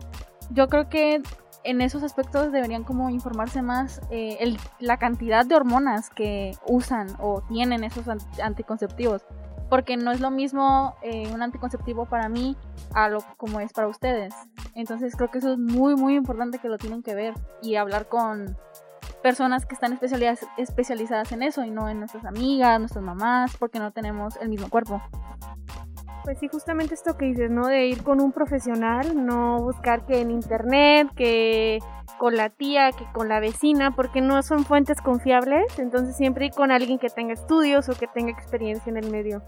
yo 0.50 0.68
creo 0.68 0.88
que 0.88 1.20
en 1.64 1.80
esos 1.80 2.04
aspectos 2.04 2.52
deberían 2.52 2.84
como 2.84 3.10
informarse 3.10 3.62
más 3.62 4.00
el, 4.10 4.58
la 4.78 4.98
cantidad 4.98 5.44
de 5.44 5.56
hormonas 5.56 6.10
que 6.10 6.52
usan 6.68 7.08
o 7.18 7.40
tienen 7.40 7.82
esos 7.82 8.04
anticonceptivos. 8.40 9.22
Porque 9.68 9.96
no 9.96 10.12
es 10.12 10.20
lo 10.20 10.30
mismo 10.30 10.94
eh, 11.02 11.30
un 11.32 11.42
anticonceptivo 11.42 12.06
para 12.06 12.28
mí 12.28 12.56
a 12.94 13.08
lo 13.08 13.18
como 13.36 13.60
es 13.60 13.72
para 13.72 13.88
ustedes. 13.88 14.34
Entonces 14.74 15.16
creo 15.16 15.30
que 15.30 15.38
eso 15.38 15.52
es 15.52 15.58
muy 15.58 15.96
muy 15.96 16.14
importante 16.14 16.58
que 16.58 16.68
lo 16.68 16.78
tienen 16.78 17.02
que 17.02 17.14
ver 17.14 17.34
y 17.62 17.76
hablar 17.76 18.08
con 18.08 18.56
personas 19.22 19.64
que 19.64 19.74
están 19.74 19.98
especializadas 20.58 21.32
en 21.32 21.42
eso 21.42 21.64
y 21.64 21.70
no 21.70 21.88
en 21.88 21.98
nuestras 21.98 22.26
amigas, 22.26 22.78
nuestras 22.78 23.02
mamás, 23.02 23.56
porque 23.56 23.78
no 23.78 23.90
tenemos 23.90 24.36
el 24.36 24.50
mismo 24.50 24.68
cuerpo. 24.68 25.00
Pues 26.24 26.38
sí, 26.38 26.48
justamente 26.48 26.94
esto 26.94 27.16
que 27.16 27.26
dices, 27.26 27.50
¿no? 27.50 27.66
De 27.66 27.86
ir 27.86 28.02
con 28.02 28.20
un 28.20 28.32
profesional, 28.32 29.24
no 29.24 29.62
buscar 29.62 30.04
que 30.04 30.20
en 30.20 30.30
internet, 30.30 31.08
que 31.16 31.78
con 32.18 32.36
la 32.36 32.50
tía, 32.50 32.90
que 32.92 33.04
con 33.12 33.28
la 33.28 33.40
vecina, 33.40 33.90
porque 33.94 34.20
no 34.20 34.42
son 34.42 34.64
fuentes 34.64 35.00
confiables, 35.00 35.78
entonces 35.78 36.16
siempre 36.16 36.46
ir 36.46 36.52
con 36.52 36.70
alguien 36.70 36.98
que 36.98 37.08
tenga 37.08 37.34
estudios 37.34 37.88
o 37.88 37.94
que 37.94 38.06
tenga 38.06 38.30
experiencia 38.30 38.90
en 38.90 38.96
el 38.96 39.10
medio. 39.10 39.42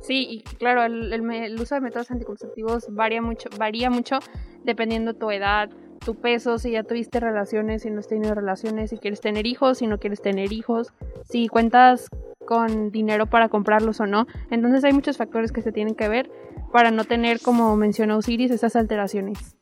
Sí, 0.00 0.26
y 0.28 0.42
claro, 0.42 0.82
el, 0.84 1.12
el 1.12 1.60
uso 1.60 1.74
de 1.74 1.80
métodos 1.80 2.10
anticonceptivos 2.10 2.86
varía 2.90 3.22
mucho, 3.22 3.48
varía 3.56 3.90
mucho 3.90 4.18
dependiendo 4.64 5.14
tu 5.14 5.30
edad, 5.30 5.70
tu 6.04 6.16
peso, 6.16 6.58
si 6.58 6.72
ya 6.72 6.82
tuviste 6.82 7.20
relaciones, 7.20 7.82
si 7.82 7.90
no 7.90 8.00
has 8.00 8.08
tenido 8.08 8.34
relaciones, 8.34 8.90
si 8.90 8.98
quieres 8.98 9.20
tener 9.20 9.46
hijos, 9.46 9.78
si 9.78 9.86
no 9.86 9.98
quieres 9.98 10.20
tener 10.20 10.52
hijos, 10.52 10.92
si 11.28 11.48
cuentas 11.48 12.08
con 12.44 12.90
dinero 12.90 13.26
para 13.26 13.48
comprarlos 13.48 14.00
o 14.00 14.06
no. 14.06 14.26
Entonces 14.50 14.84
hay 14.84 14.92
muchos 14.92 15.16
factores 15.16 15.52
que 15.52 15.62
se 15.62 15.72
tienen 15.72 15.94
que 15.94 16.08
ver 16.08 16.30
para 16.72 16.90
no 16.90 17.04
tener, 17.04 17.40
como 17.40 17.76
mencionó 17.76 18.16
Osiris, 18.16 18.50
esas 18.50 18.76
alteraciones. 18.76 19.56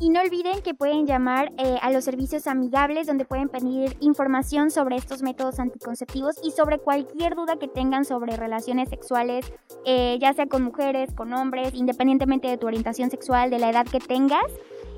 Y 0.00 0.10
no 0.10 0.20
olviden 0.20 0.60
que 0.62 0.74
pueden 0.74 1.06
llamar 1.06 1.50
eh, 1.58 1.76
a 1.82 1.90
los 1.90 2.04
servicios 2.04 2.46
amigables 2.46 3.08
donde 3.08 3.24
pueden 3.24 3.48
pedir 3.48 3.96
información 4.00 4.70
sobre 4.70 4.94
estos 4.96 5.22
métodos 5.22 5.58
anticonceptivos 5.58 6.36
y 6.42 6.52
sobre 6.52 6.78
cualquier 6.78 7.34
duda 7.34 7.58
que 7.58 7.66
tengan 7.66 8.04
sobre 8.04 8.36
relaciones 8.36 8.90
sexuales, 8.90 9.52
eh, 9.84 10.16
ya 10.20 10.32
sea 10.34 10.46
con 10.46 10.62
mujeres, 10.62 11.12
con 11.14 11.32
hombres, 11.32 11.74
independientemente 11.74 12.46
de 12.46 12.58
tu 12.58 12.68
orientación 12.68 13.10
sexual, 13.10 13.50
de 13.50 13.58
la 13.58 13.70
edad 13.70 13.86
que 13.86 13.98
tengas. 13.98 14.46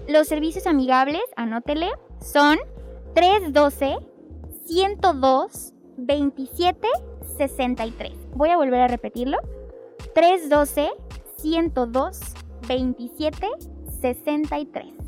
Los 0.06 0.28
servicios 0.28 0.66
amigables, 0.66 1.22
anótele, 1.34 1.88
son 2.20 2.58
312 3.14 3.96
102 4.66 5.72
2763. 5.96 8.12
Voy 8.34 8.50
a 8.50 8.58
volver 8.58 8.82
a 8.82 8.88
repetirlo. 8.88 9.38
312 10.14 10.90
102 11.38 12.20
2763. 14.00 15.00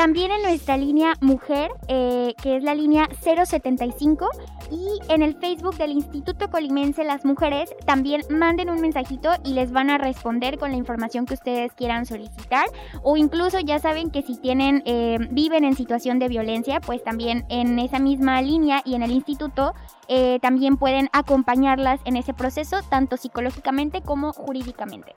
También 0.00 0.30
en 0.30 0.40
nuestra 0.40 0.78
línea 0.78 1.12
mujer, 1.20 1.70
eh, 1.88 2.32
que 2.42 2.56
es 2.56 2.62
la 2.62 2.74
línea 2.74 3.06
075, 3.22 4.30
y 4.70 4.98
en 5.12 5.20
el 5.20 5.34
Facebook 5.34 5.76
del 5.76 5.90
Instituto 5.90 6.48
Colimense 6.48 7.04
Las 7.04 7.26
Mujeres, 7.26 7.74
también 7.84 8.22
manden 8.30 8.70
un 8.70 8.80
mensajito 8.80 9.30
y 9.44 9.52
les 9.52 9.72
van 9.72 9.90
a 9.90 9.98
responder 9.98 10.58
con 10.58 10.70
la 10.70 10.78
información 10.78 11.26
que 11.26 11.34
ustedes 11.34 11.72
quieran 11.74 12.06
solicitar. 12.06 12.64
O 13.02 13.18
incluso 13.18 13.58
ya 13.60 13.78
saben 13.78 14.10
que 14.10 14.22
si 14.22 14.38
tienen, 14.38 14.82
eh, 14.86 15.18
viven 15.32 15.64
en 15.64 15.76
situación 15.76 16.18
de 16.18 16.28
violencia, 16.28 16.80
pues 16.80 17.04
también 17.04 17.44
en 17.50 17.78
esa 17.78 17.98
misma 17.98 18.40
línea 18.40 18.80
y 18.86 18.94
en 18.94 19.02
el 19.02 19.10
instituto 19.10 19.74
eh, 20.08 20.38
también 20.40 20.78
pueden 20.78 21.10
acompañarlas 21.12 22.00
en 22.06 22.16
ese 22.16 22.32
proceso, 22.32 22.78
tanto 22.88 23.18
psicológicamente 23.18 24.00
como 24.00 24.32
jurídicamente. 24.32 25.12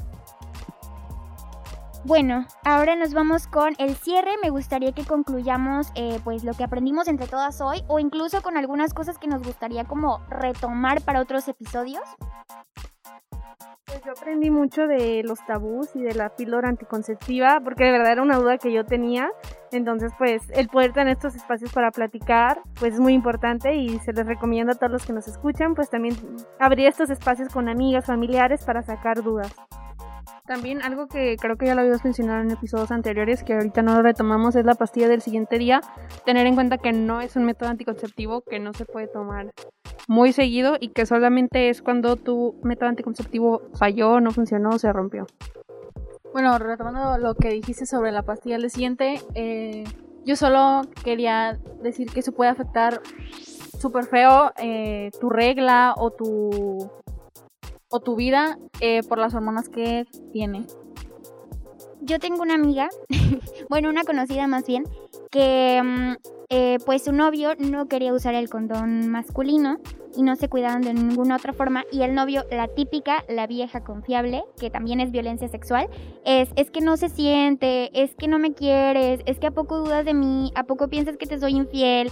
Bueno, 2.05 2.45
ahora 2.65 2.97
nos 2.97 3.13
vamos 3.13 3.47
con 3.47 3.75
el 3.77 3.95
cierre. 3.95 4.31
Me 4.43 4.49
gustaría 4.49 4.91
que 4.91 5.05
concluyamos 5.05 5.87
eh, 5.95 6.19
pues 6.25 6.43
lo 6.43 6.53
que 6.53 6.65
aprendimos 6.65 7.07
entre 7.07 7.27
todas 7.27 7.61
hoy 7.61 7.81
o 7.87 7.97
incluso 7.97 8.41
con 8.41 8.57
algunas 8.57 8.93
cosas 8.93 9.17
que 9.17 9.27
nos 9.27 9.41
gustaría 9.41 9.85
como 9.85 10.19
retomar 10.27 11.01
para 11.01 11.21
otros 11.21 11.47
episodios. 11.47 12.03
Pues 13.85 14.01
yo 14.05 14.11
aprendí 14.11 14.49
mucho 14.49 14.85
de 14.85 15.21
los 15.23 15.39
tabús 15.45 15.95
y 15.95 16.01
de 16.01 16.13
la 16.13 16.35
píldora 16.35 16.67
anticonceptiva 16.67 17.61
porque 17.63 17.85
de 17.85 17.91
verdad 17.91 18.11
era 18.11 18.21
una 18.21 18.37
duda 18.37 18.57
que 18.57 18.73
yo 18.73 18.83
tenía. 18.83 19.31
Entonces 19.71 20.11
pues 20.17 20.41
el 20.49 20.67
poder 20.67 20.91
tener 20.91 21.13
estos 21.13 21.35
espacios 21.35 21.71
para 21.71 21.91
platicar 21.91 22.61
pues 22.77 22.95
es 22.95 22.99
muy 22.99 23.13
importante 23.13 23.75
y 23.75 23.97
se 23.99 24.11
les 24.11 24.27
recomiendo 24.27 24.73
a 24.73 24.75
todos 24.75 24.91
los 24.91 25.05
que 25.05 25.13
nos 25.13 25.29
escuchan 25.29 25.73
pues 25.73 25.89
también 25.89 26.17
abrir 26.59 26.85
estos 26.87 27.09
espacios 27.09 27.47
con 27.47 27.69
amigas, 27.69 28.07
familiares 28.07 28.65
para 28.65 28.81
sacar 28.81 29.23
dudas. 29.23 29.55
También 30.45 30.81
algo 30.81 31.07
que 31.07 31.37
creo 31.39 31.55
que 31.55 31.67
ya 31.67 31.73
lo 31.73 31.81
habíamos 31.81 32.03
mencionado 32.03 32.41
en 32.41 32.51
episodios 32.51 32.91
anteriores, 32.91 33.45
que 33.45 33.53
ahorita 33.53 33.81
no 33.81 33.95
lo 33.95 34.01
retomamos, 34.01 34.57
es 34.57 34.65
la 34.65 34.75
pastilla 34.75 35.07
del 35.07 35.21
siguiente 35.21 35.57
día. 35.57 35.79
Tener 36.25 36.45
en 36.47 36.55
cuenta 36.55 36.77
que 36.77 36.91
no 36.91 37.21
es 37.21 37.37
un 37.37 37.45
método 37.45 37.69
anticonceptivo 37.69 38.41
que 38.41 38.59
no 38.59 38.73
se 38.73 38.83
puede 38.83 39.07
tomar 39.07 39.53
muy 40.09 40.33
seguido 40.33 40.75
y 40.77 40.89
que 40.89 41.05
solamente 41.05 41.69
es 41.69 41.81
cuando 41.81 42.17
tu 42.17 42.59
método 42.61 42.89
anticonceptivo 42.89 43.61
falló, 43.75 44.19
no 44.19 44.31
funcionó 44.31 44.77
se 44.77 44.91
rompió. 44.91 45.27
Bueno, 46.33 46.59
retomando 46.59 47.17
lo 47.17 47.35
que 47.35 47.49
dijiste 47.49 47.85
sobre 47.85 48.11
la 48.11 48.23
pastilla 48.23 48.57
del 48.57 48.69
siguiente, 48.69 49.21
eh, 49.35 49.85
yo 50.25 50.35
solo 50.35 50.81
quería 51.05 51.57
decir 51.81 52.11
que 52.11 52.19
eso 52.19 52.33
puede 52.33 52.51
afectar 52.51 53.01
súper 53.79 54.03
feo 54.07 54.51
eh, 54.57 55.09
tu 55.21 55.29
regla 55.29 55.93
o 55.95 56.11
tu 56.11 56.91
o 57.93 57.99
tu 57.99 58.15
vida 58.15 58.57
eh, 58.81 59.01
por 59.07 59.19
las 59.19 59.35
hormonas 59.35 59.69
que 59.69 60.07
tiene. 60.31 60.65
Yo 62.01 62.19
tengo 62.19 62.41
una 62.41 62.55
amiga, 62.55 62.89
bueno, 63.69 63.89
una 63.89 64.03
conocida 64.03 64.47
más 64.47 64.65
bien, 64.65 64.83
que 65.29 65.79
mm, 65.81 66.13
eh, 66.49 66.77
pues 66.87 67.03
su 67.03 67.11
novio 67.11 67.53
no 67.59 67.87
quería 67.87 68.11
usar 68.11 68.33
el 68.33 68.49
condón 68.49 69.09
masculino 69.09 69.77
y 70.15 70.23
no 70.23 70.35
se 70.35 70.49
cuidaban 70.49 70.81
de 70.81 70.95
ninguna 70.95 71.35
otra 71.35 71.53
forma 71.53 71.85
y 71.91 72.01
el 72.01 72.15
novio, 72.15 72.45
la 72.49 72.67
típica, 72.67 73.23
la 73.29 73.45
vieja 73.45 73.83
confiable, 73.83 74.43
que 74.59 74.71
también 74.71 74.99
es 74.99 75.11
violencia 75.11 75.47
sexual, 75.47 75.87
es 76.25 76.49
es 76.55 76.71
que 76.71 76.81
no 76.81 76.97
se 76.97 77.09
siente, 77.09 77.91
es 77.93 78.15
que 78.15 78.27
no 78.27 78.39
me 78.39 78.53
quieres, 78.53 79.21
es 79.27 79.37
que 79.37 79.47
a 79.47 79.51
poco 79.51 79.77
dudas 79.77 80.03
de 80.03 80.15
mí, 80.15 80.51
a 80.55 80.63
poco 80.63 80.87
piensas 80.87 81.15
que 81.17 81.27
te 81.27 81.39
soy 81.39 81.55
infiel 81.55 82.11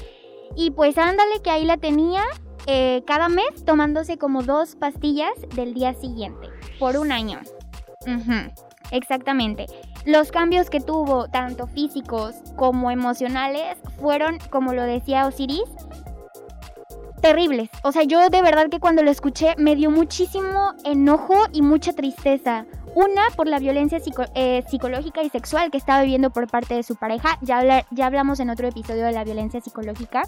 y 0.55 0.69
pues 0.71 0.97
ándale 0.99 1.41
que 1.43 1.49
ahí 1.49 1.65
la 1.65 1.77
tenía 1.77 2.21
eh, 2.67 3.03
cada 3.05 3.29
mes 3.29 3.65
tomándose 3.65 4.17
como 4.17 4.43
dos 4.43 4.75
pastillas 4.75 5.33
del 5.55 5.73
día 5.73 5.93
siguiente, 5.93 6.47
por 6.79 6.97
un 6.97 7.11
año. 7.11 7.39
exactamente. 8.91 9.65
Los 10.05 10.31
cambios 10.31 10.69
que 10.69 10.79
tuvo, 10.79 11.27
tanto 11.27 11.67
físicos 11.67 12.35
como 12.55 12.91
emocionales, 12.91 13.77
fueron, 13.99 14.39
como 14.49 14.73
lo 14.73 14.83
decía 14.83 15.27
Osiris, 15.27 15.69
terribles. 17.21 17.69
O 17.83 17.91
sea, 17.91 18.03
yo 18.03 18.29
de 18.29 18.41
verdad 18.41 18.67
que 18.69 18.79
cuando 18.79 19.03
lo 19.03 19.11
escuché 19.11 19.55
me 19.57 19.75
dio 19.75 19.91
muchísimo 19.91 20.73
enojo 20.83 21.35
y 21.51 21.61
mucha 21.61 21.93
tristeza. 21.93 22.65
Una, 22.93 23.21
por 23.37 23.47
la 23.47 23.59
violencia 23.59 23.99
eh, 24.35 24.63
psicológica 24.67 25.23
y 25.23 25.29
sexual 25.29 25.71
que 25.71 25.77
estaba 25.77 26.01
viviendo 26.01 26.31
por 26.31 26.47
parte 26.47 26.73
de 26.73 26.83
su 26.83 26.95
pareja. 26.95 27.37
Ya, 27.41 27.85
ya 27.89 28.05
hablamos 28.05 28.39
en 28.41 28.49
otro 28.49 28.67
episodio 28.67 29.05
de 29.05 29.13
la 29.13 29.23
violencia 29.23 29.61
psicológica 29.61 30.23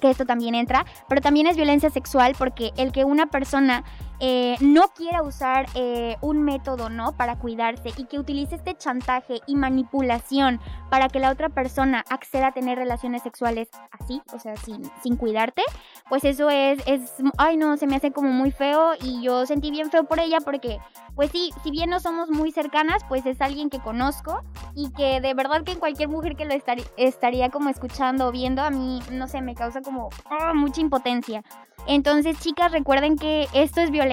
que 0.00 0.10
esto 0.10 0.26
también 0.26 0.54
entra, 0.54 0.84
pero 1.08 1.20
también 1.20 1.46
es 1.46 1.56
violencia 1.56 1.90
sexual 1.90 2.34
porque 2.38 2.72
el 2.76 2.92
que 2.92 3.04
una 3.04 3.26
persona 3.26 3.84
eh, 4.20 4.56
no 4.60 4.88
quiera 4.88 5.22
usar 5.22 5.66
eh, 5.74 6.16
un 6.20 6.42
método, 6.42 6.88
¿no? 6.88 7.12
Para 7.12 7.36
cuidarse 7.36 7.90
y 7.96 8.04
que 8.04 8.18
utilice 8.18 8.54
este 8.54 8.74
chantaje 8.74 9.40
y 9.46 9.56
manipulación 9.56 10.60
para 10.90 11.08
que 11.08 11.20
la 11.20 11.30
otra 11.30 11.48
persona 11.48 12.04
acceda 12.08 12.48
a 12.48 12.52
tener 12.52 12.78
relaciones 12.78 13.22
sexuales 13.22 13.68
así, 13.90 14.22
o 14.32 14.38
sea, 14.38 14.56
sin, 14.56 14.82
sin 15.02 15.16
cuidarte, 15.16 15.62
pues 16.08 16.24
eso 16.24 16.48
es, 16.48 16.78
es, 16.86 17.12
ay 17.38 17.56
no, 17.56 17.76
se 17.76 17.86
me 17.86 17.96
hace 17.96 18.12
como 18.12 18.30
muy 18.30 18.50
feo 18.50 18.92
y 19.00 19.22
yo 19.22 19.44
sentí 19.46 19.70
bien 19.70 19.90
feo 19.90 20.04
por 20.04 20.20
ella 20.20 20.38
porque, 20.40 20.78
pues 21.14 21.30
sí, 21.30 21.50
si 21.62 21.70
bien 21.70 21.90
no 21.90 22.00
somos 22.00 22.30
muy 22.30 22.52
cercanas, 22.52 23.02
pues 23.08 23.26
es 23.26 23.40
alguien 23.40 23.68
que 23.68 23.80
conozco 23.80 24.42
y 24.74 24.92
que 24.92 25.20
de 25.20 25.34
verdad 25.34 25.62
que 25.64 25.76
cualquier 25.76 26.08
mujer 26.08 26.36
que 26.36 26.44
lo 26.44 26.54
estaría 26.96 27.50
como 27.50 27.68
escuchando 27.68 28.28
o 28.28 28.32
viendo, 28.32 28.62
a 28.62 28.70
mí, 28.70 29.00
no 29.10 29.28
sé, 29.28 29.42
me 29.42 29.54
causa 29.54 29.82
como 29.82 30.08
ah, 30.30 30.54
mucha 30.54 30.80
impotencia. 30.80 31.42
Entonces, 31.86 32.38
chicas, 32.40 32.72
recuerden 32.72 33.16
que 33.16 33.46
esto 33.52 33.80
es 33.80 33.90
violencia. 33.90 34.05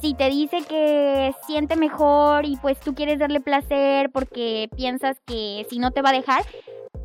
Si 0.00 0.14
te 0.14 0.28
dice 0.30 0.58
que 0.62 1.34
siente 1.46 1.74
mejor 1.74 2.44
y 2.44 2.56
pues 2.56 2.78
tú 2.78 2.94
quieres 2.94 3.18
darle 3.18 3.40
placer 3.40 4.10
porque 4.10 4.68
piensas 4.76 5.18
que 5.26 5.66
si 5.68 5.80
no 5.80 5.90
te 5.90 6.02
va 6.02 6.10
a 6.10 6.12
dejar, 6.12 6.44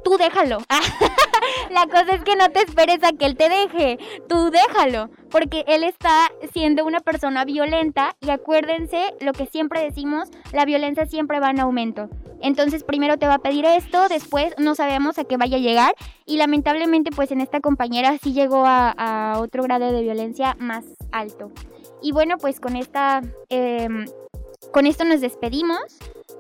tú 0.04 0.18
déjalo. 0.18 0.60
La 1.72 1.88
cosa 1.88 2.16
es 2.16 2.24
que 2.24 2.36
no 2.36 2.50
te 2.50 2.60
esperes 2.60 3.04
a 3.04 3.12
que 3.14 3.26
él 3.26 3.36
te 3.36 3.50
deje, 3.50 3.98
tú 4.28 4.52
déjalo, 4.52 5.10
porque 5.30 5.64
él 5.68 5.84
está 5.84 6.30
siendo 6.52 6.86
una 6.86 7.00
persona 7.00 7.46
violenta 7.46 8.16
y 8.22 8.30
acuérdense 8.30 9.14
lo 9.20 9.34
que 9.34 9.46
siempre 9.48 9.82
decimos, 9.82 10.30
la 10.52 10.66
violencia 10.66 11.06
siempre 11.06 11.40
va 11.40 11.50
en 11.50 11.60
aumento. 11.60 12.10
Entonces 12.42 12.84
primero 12.84 13.18
te 13.18 13.28
va 13.28 13.36
a 13.36 13.40
pedir 13.40 13.66
esto, 13.66 14.10
después 14.10 14.54
no 14.58 14.76
sabemos 14.76 15.18
a 15.18 15.24
qué 15.24 15.38
vaya 15.38 15.58
a 15.58 15.62
llegar 15.62 15.96
y 16.26 16.38
lamentablemente 16.38 17.10
pues 17.12 17.32
en 17.32 17.42
esta 17.42 17.62
compañera 17.62 18.18
sí 18.22 18.34
llegó 18.34 18.64
a, 18.66 19.38
otro 19.40 19.64
grado 19.64 19.92
de 19.92 20.02
violencia 20.02 20.56
más 20.60 20.84
alto. 21.12 21.52
Y 22.04 22.12
bueno 22.12 22.38
pues 22.38 22.60
con 22.60 22.76
esta... 22.76 23.22
Em, 23.50 24.06
con 24.72 24.86
esto 24.86 25.04
nos 25.06 25.22
despedimos. 25.22 25.82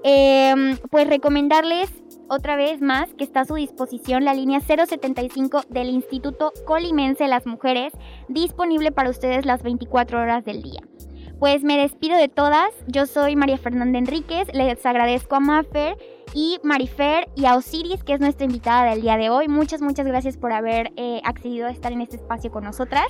Em, 0.03 0.77
pues 0.91 1.07
recomendarles 1.07 1.89
otra 2.27 2.55
vez 2.55 2.81
más 2.81 3.13
que 3.13 3.23
está 3.23 3.41
a 3.41 3.45
su 3.45 3.55
disposición 3.55 4.25
la 4.25 4.33
línea 4.33 4.59
075 4.59 5.63
del 5.69 5.89
Instituto 5.89 6.51
Colimense 6.65 7.23
de 7.23 7.29
las 7.29 7.45
Mujeres, 7.45 7.93
disponible 8.27 8.91
para 8.91 9.09
ustedes 9.09 9.45
las 9.45 9.63
24 9.63 10.19
horas 10.19 10.43
del 10.43 10.61
día. 10.61 10.81
Pues 11.39 11.63
me 11.63 11.77
despido 11.77 12.17
de 12.17 12.29
todas, 12.29 12.69
yo 12.87 13.05
soy 13.05 13.35
María 13.35 13.57
Fernanda 13.57 13.99
Enríquez, 13.99 14.47
les 14.53 14.85
agradezco 14.85 15.35
a 15.35 15.39
Maffer 15.39 15.97
y 16.33 16.57
Marifer 16.63 17.27
y 17.35 17.45
a 17.45 17.55
Osiris, 17.55 18.03
que 18.03 18.13
es 18.13 18.19
nuestra 18.19 18.45
invitada 18.45 18.89
del 18.89 19.01
día 19.01 19.17
de 19.17 19.29
hoy. 19.29 19.47
Muchas, 19.47 19.81
muchas 19.81 20.07
gracias 20.07 20.37
por 20.37 20.53
haber 20.53 20.91
eh, 20.95 21.21
accedido 21.25 21.67
a 21.67 21.71
estar 21.71 21.91
en 21.91 22.01
este 22.01 22.15
espacio 22.15 22.51
con 22.51 22.63
nosotras. 22.63 23.05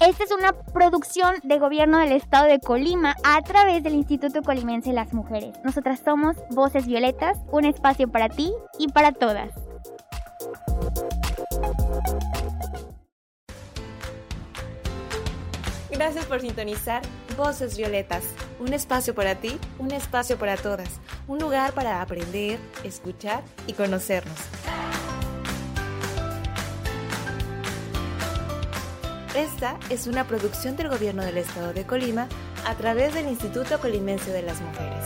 Esta 0.00 0.24
es 0.24 0.30
una 0.30 0.54
producción 0.54 1.34
de 1.42 1.58
gobierno 1.58 1.98
del 1.98 2.12
estado 2.12 2.46
de 2.46 2.58
Colima 2.58 3.14
a 3.22 3.42
través 3.42 3.82
del 3.82 3.92
Instituto 3.92 4.42
Colimense 4.42 4.88
de 4.88 4.94
las 4.94 5.12
Mujeres. 5.12 5.54
Nosotras 5.62 6.00
somos 6.02 6.36
Voces 6.48 6.86
Violetas, 6.86 7.36
un 7.52 7.66
espacio 7.66 8.08
para 8.08 8.30
ti 8.30 8.50
y 8.78 8.88
para 8.88 9.12
todas. 9.12 9.50
Gracias 15.90 16.24
por 16.24 16.40
sintonizar 16.40 17.02
Voces 17.36 17.76
Violetas, 17.76 18.24
un 18.58 18.72
espacio 18.72 19.14
para 19.14 19.34
ti, 19.34 19.58
un 19.78 19.92
espacio 19.92 20.38
para 20.38 20.56
todas, 20.56 20.98
un 21.28 21.38
lugar 21.40 21.74
para 21.74 22.00
aprender, 22.00 22.58
escuchar 22.84 23.42
y 23.66 23.74
conocernos. 23.74 24.59
Esta 29.40 29.78
es 29.88 30.06
una 30.06 30.26
producción 30.26 30.76
del 30.76 30.90
Gobierno 30.90 31.24
del 31.24 31.38
Estado 31.38 31.72
de 31.72 31.86
Colima 31.86 32.28
a 32.66 32.74
través 32.74 33.14
del 33.14 33.26
Instituto 33.26 33.78
Colimense 33.80 34.30
de 34.30 34.42
las 34.42 34.60
Mujeres. 34.60 34.99